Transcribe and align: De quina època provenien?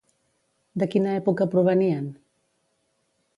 De 0.83 0.87
quina 0.95 1.11
època 1.17 1.47
provenien? 1.57 2.09